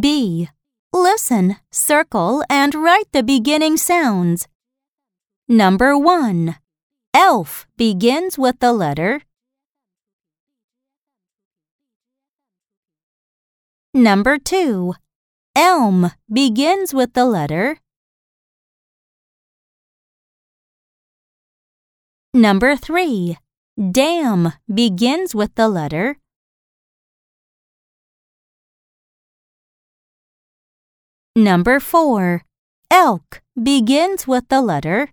[0.00, 0.48] B.
[0.92, 4.48] Listen, circle, and write the beginning sounds.
[5.48, 6.56] Number 1.
[7.14, 9.22] Elf begins with the letter.
[13.94, 14.94] Number 2.
[15.56, 17.78] Elm begins with the letter.
[22.34, 23.36] Number 3.
[23.90, 26.18] Dam begins with the letter.
[31.38, 32.44] Number 4.
[32.90, 35.10] Elk begins with the letter.